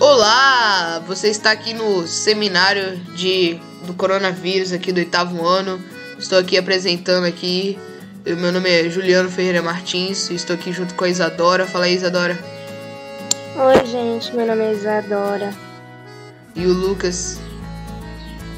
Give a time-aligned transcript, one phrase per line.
[0.00, 1.00] Olá!
[1.06, 5.80] Você está aqui no seminário de, do coronavírus aqui do oitavo ano.
[6.18, 7.78] Estou aqui apresentando aqui.
[8.26, 10.30] O meu nome é Juliano Ferreira Martins.
[10.30, 11.64] Estou aqui junto com a Isadora.
[11.64, 12.36] Fala aí, Isadora.
[13.56, 14.34] Oi, gente.
[14.34, 15.54] Meu nome é Isadora.
[16.56, 17.38] E o Lucas.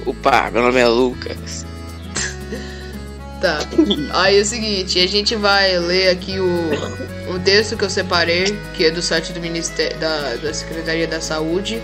[0.06, 1.66] Opa, meu nome é Lucas.
[3.40, 3.58] Tá.
[4.14, 8.46] Aí é o seguinte, a gente vai ler aqui o, o texto que eu separei,
[8.74, 11.80] que é do site do Ministério da, da Secretaria da Saúde,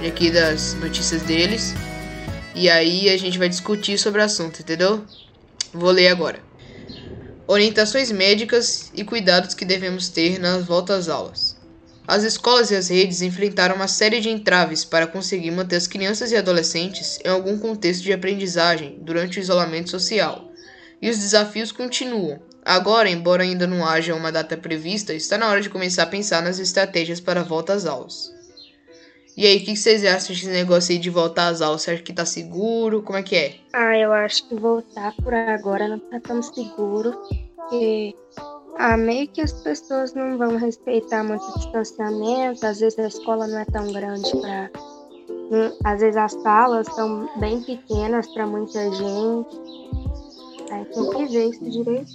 [0.00, 1.74] e aqui das notícias deles.
[2.54, 5.04] E aí a gente vai discutir sobre o assunto, entendeu?
[5.72, 6.38] Vou ler agora.
[7.48, 11.56] Orientações médicas e cuidados que devemos ter na volta às aulas.
[12.06, 16.30] As escolas e as redes enfrentaram uma série de entraves para conseguir manter as crianças
[16.30, 20.51] e adolescentes em algum contexto de aprendizagem durante o isolamento social
[21.02, 22.40] e os desafios continuam.
[22.64, 26.40] Agora, embora ainda não haja uma data prevista, está na hora de começar a pensar
[26.40, 28.32] nas estratégias para a volta às aulas.
[29.36, 31.82] E aí, o que vocês acham desse negócio aí de voltar às aulas?
[31.82, 33.02] Você acha que tá seguro?
[33.02, 33.56] Como é que é?
[33.72, 37.12] Ah, eu acho que voltar por agora não tá tão seguro,
[37.56, 38.14] porque
[38.78, 43.46] ah, meio que as pessoas não vão respeitar muito o distanciamento, às vezes a escola
[43.46, 44.70] não é tão grande para
[45.50, 49.91] hum, às vezes as salas são bem pequenas para muita gente.
[50.72, 52.12] Aí tem que ver isso direito.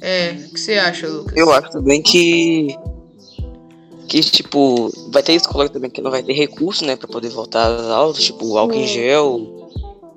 [0.00, 1.36] É, o que você acha, Lucas?
[1.36, 2.76] Eu acho também que.
[4.08, 7.66] Que, tipo, vai ter escola também que não vai ter recurso, né, pra poder voltar
[7.66, 9.70] às aulas, tipo, álcool em gel,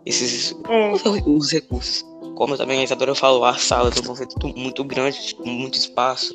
[0.05, 0.55] esses.
[0.69, 0.93] É.
[1.25, 2.05] Os recursos.
[2.35, 6.33] Como também a Isadora falou, as salas vão ser tudo muito grande, tipo, muito espaço.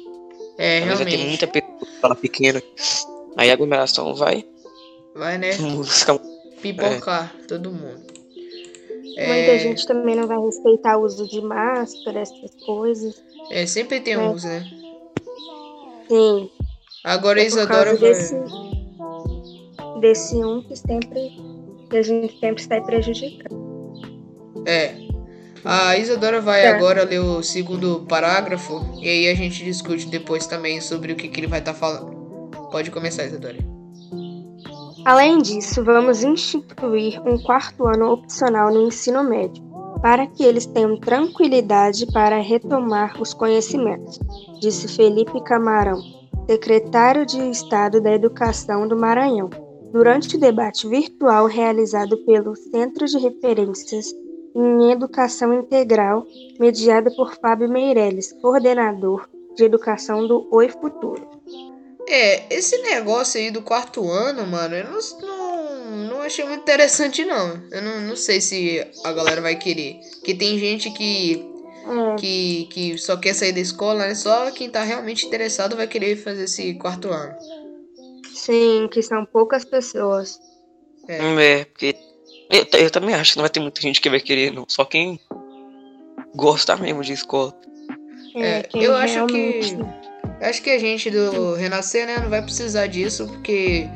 [0.59, 1.29] É, Talvez vai ter realmente.
[1.29, 2.63] muita pessoa sala pequena.
[3.37, 4.45] Aí a aglomeração vai.
[5.15, 5.51] Vai, né?
[6.61, 8.06] Pipocar todo mundo.
[9.17, 13.23] Muita É, gente também não vai respeitar o uso de máscara, essas coisas.
[13.51, 14.19] é, sempre tem É.
[14.19, 14.63] uns, né?
[16.09, 16.51] Sim.
[17.03, 18.11] Agora a É por Isadora vai.
[18.11, 18.35] desse,
[20.01, 21.31] desse um que sempre
[21.89, 23.57] que a gente sempre sai prejudicando.
[24.67, 24.95] É.
[25.65, 26.77] A Isadora vai Tá.
[26.77, 31.29] agora ler o segundo parágrafo e aí a gente discute depois também sobre o que,
[31.29, 32.51] que ele vai estar falando.
[32.71, 33.57] Pode começar, Isadora.
[35.07, 39.63] Além disso, vamos instituir um quarto ano opcional no ensino médio,
[40.03, 44.19] para que eles tenham tranquilidade para retomar os conhecimentos,
[44.59, 46.03] disse Felipe Camarão,
[46.49, 49.49] secretário de Estado da Educação do Maranhão,
[49.93, 54.13] durante o debate virtual realizado pelo Centro de Referências
[54.57, 56.27] em Educação Integral,
[56.59, 61.29] mediado por Fábio Meirelles, coordenador de Educação do Oi Futuro.
[62.09, 67.25] É, esse negócio aí do quarto ano, mano, eu não, não, não achei muito interessante,
[67.25, 67.61] não.
[67.71, 69.99] Eu não, não sei se a galera vai querer.
[70.15, 71.45] Porque tem gente que,
[71.85, 74.15] É, que, que só quer sair da escola, né?
[74.15, 77.35] Só quem tá realmente interessado vai querer fazer esse quarto ano.
[78.35, 80.39] sim, que são poucas pessoas.
[81.09, 81.19] É.
[81.43, 81.97] É, porque.
[82.49, 84.65] Eu, eu também acho que não vai ter muita gente que vai querer, não.
[84.69, 85.19] Só quem
[86.37, 87.53] gosta mesmo de escola.
[88.37, 89.61] É, quem eu acho que-
[90.41, 93.89] Acho que a gente do Renascer, né, não vai precisar disso, porque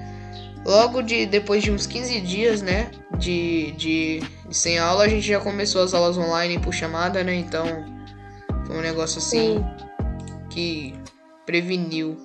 [0.64, 5.26] logo de depois de uns 15 dias, né, de, de, de sem aula, a gente
[5.26, 7.34] já começou as aulas online por chamada, né?
[7.34, 7.66] Então
[8.66, 9.64] foi um negócio assim Sim.
[10.48, 10.94] que
[11.44, 12.16] preveniu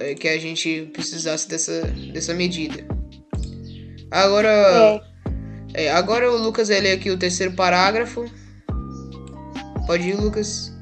[0.00, 1.82] é, que a gente precisasse dessa,
[2.12, 2.84] dessa medida.
[4.10, 5.02] Agora,
[5.74, 8.24] É, é, agora o Lucas vai ler aqui o terceiro parágrafo.
[9.86, 10.72] Pode ir, Lucas.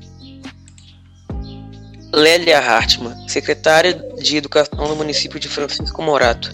[2.16, 6.50] Lélia Hartmann, secretária de Educação do município de Francisco Morato,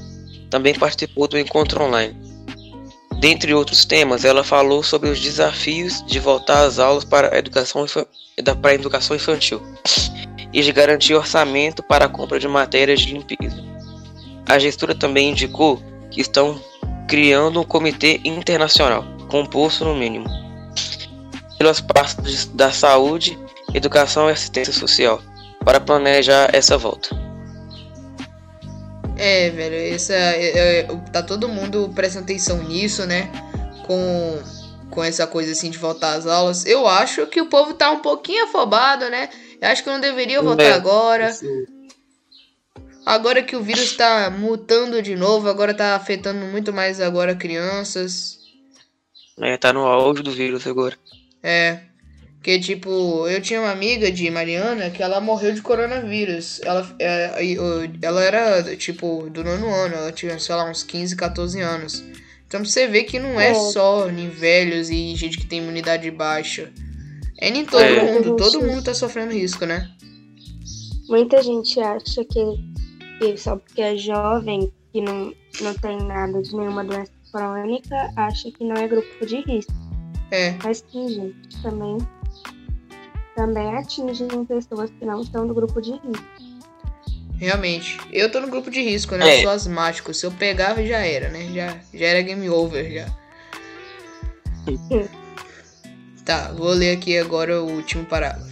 [0.50, 2.16] também participou do encontro online.
[3.20, 7.86] Dentre outros temas, ela falou sobre os desafios de voltar às aulas para a educação,
[8.60, 9.62] para a educação infantil
[10.52, 13.62] e de garantir orçamento para a compra de matérias de limpeza.
[14.48, 15.80] A gestora também indicou
[16.10, 16.60] que estão
[17.06, 20.26] criando um comitê internacional, composto no mínimo,
[21.56, 23.38] pelas partes da saúde,
[23.72, 25.22] educação e assistência social,
[25.64, 27.10] para planejar essa volta.
[29.16, 30.82] É, velho, essa, é, é,
[31.12, 33.30] tá todo mundo prestando atenção nisso, né?
[33.86, 34.42] Com,
[34.90, 36.66] com essa coisa assim de voltar às aulas.
[36.66, 39.28] Eu acho que o povo tá um pouquinho afobado, né?
[39.60, 40.72] Eu acho que não deveria voltar É.
[40.72, 41.30] agora.
[43.04, 48.38] Agora que o vírus tá mutando de novo, agora tá afetando muito mais agora crianças.
[49.40, 50.96] É, tá no auge do vírus agora.
[51.42, 51.80] É.
[52.42, 56.60] Que tipo, eu tinha uma amiga de Mariana que ela morreu de coronavírus.
[56.64, 57.44] Ela, é,
[58.02, 62.02] ela era, tipo, do nono ano, ela tinha, sei lá, uns 15, 14 anos.
[62.46, 63.54] Então você vê que não é É.
[63.54, 66.72] só em velhos e gente que tem imunidade baixa.
[67.40, 68.12] É em todo É.
[68.12, 69.88] mundo, todo mundo tá sofrendo risco, né?
[71.08, 72.40] muita gente acha que
[73.18, 78.50] que só porque é jovem, que não, não tem nada de nenhuma doença crônica, acha
[78.50, 79.72] que não é grupo de risco.
[80.30, 80.56] É.
[80.64, 81.98] Mas sim, gente, também,
[83.34, 86.24] também atingem pessoas que não estão do grupo de risco.
[87.36, 87.98] Realmente.
[88.12, 89.28] Eu tô no grupo de risco, né?
[89.28, 89.38] É.
[89.38, 90.14] Eu sou asmático.
[90.14, 91.48] Se eu pegava, já era, né?
[91.52, 93.06] Já, já era game over, já.
[96.24, 98.48] Tá, vou ler aqui agora o último parágrafo.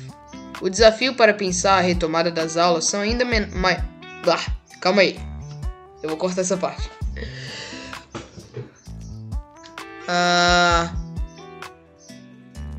[0.60, 3.46] O desafio para pensar a retomada das aulas são ainda men...
[3.52, 3.80] mai-
[4.26, 4.44] Ah,
[4.80, 5.16] calma aí.
[6.02, 6.90] Eu vou cortar essa parte.
[10.08, 10.92] Ah...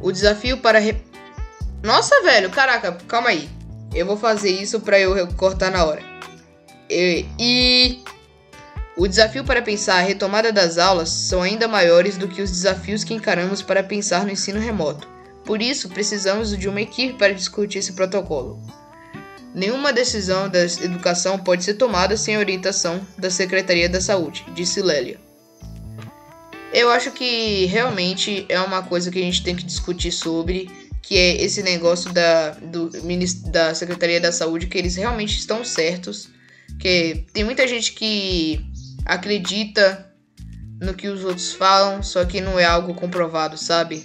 [0.02, 0.78] O desafio para...
[0.80, 1.02] Re...
[1.84, 3.50] Nossa, velho, caraca, calma aí.
[3.94, 6.02] Eu vou fazer isso pra eu cortar na hora.
[6.90, 8.04] E, e
[8.98, 13.04] o desafio para pensar a retomada das aulas são ainda maiores do que os desafios
[13.04, 15.08] que encaramos para pensar no ensino remoto.
[15.46, 18.62] Por isso, precisamos de uma equipe para discutir esse protocolo.
[19.54, 25.20] Nenhuma decisão da educação pode ser tomada sem orientação da Secretaria da Saúde, disse Lélia.
[26.74, 30.70] Eu acho que realmente é uma coisa que a gente tem que discutir sobre,
[31.02, 32.90] que é esse negócio da, do,
[33.52, 36.30] da Secretaria da Saúde, que eles realmente estão certos.
[36.80, 38.60] Que tem muita gente que
[39.06, 40.12] acredita
[40.82, 44.04] no que os outros falam, só que não é algo comprovado, sabe?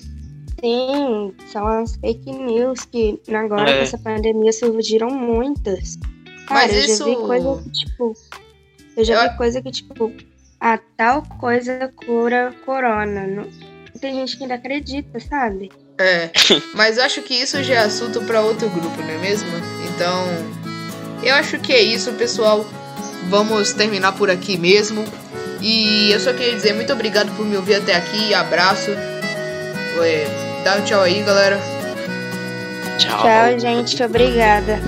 [0.60, 3.76] Sim, são as fake news que agora É.
[3.76, 5.96] com essa pandemia surgiram muitas.
[6.46, 8.12] Cara, Mas eu isso- já vi coisa que, tipo.
[8.96, 10.12] Eu já Eu- vi coisa que, tipo,
[10.60, 13.26] a tal coisa cura corona.
[13.26, 13.46] Não...
[14.00, 15.70] Tem gente que ainda acredita, sabe?
[15.98, 16.31] É,
[16.75, 19.48] mas eu acho que isso já é assunto para outro grupo, não é mesmo?
[19.88, 20.26] Então,
[21.22, 22.64] eu acho que é isso, pessoal.
[23.28, 25.04] Vamos terminar por aqui mesmo.
[25.60, 28.34] E eu só queria dizer muito obrigado por me ouvir até aqui.
[28.34, 28.90] Abraço.
[29.98, 30.26] Ué,
[30.62, 31.58] dá um tchau aí, galera.
[32.99, 33.22] Tchau.
[33.22, 34.02] Tchau, gente.
[34.02, 34.81] Obrigada.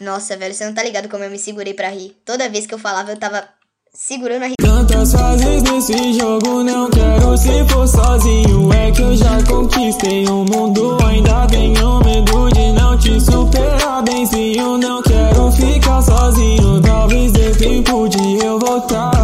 [0.00, 2.14] Nossa, velho, você não tá ligado como eu me segurei pra rir.
[2.24, 3.48] Toda vez que eu falava, eu tava
[3.92, 4.54] segurando a rir.
[4.86, 8.70] Tantas fases nesse jogo, não quero se for sozinho.
[8.70, 14.02] É que eu já conquistei o mundo, ainda tenho medo de não te superar.
[14.02, 16.82] Benzinho, não quero ficar sozinho.
[16.82, 19.23] Talvez dê tempo de eu voltar.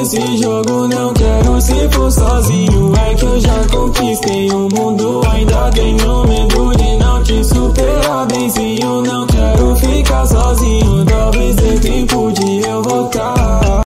[0.00, 2.90] Nesse jogo, não quero se for sozinho.
[3.06, 8.26] É que eu já conquistei o mundo, ainda tenho medo de não te superar.
[8.28, 11.04] Benzinho, não quero ficar sozinho.
[11.04, 12.62] Talvez dê tempo de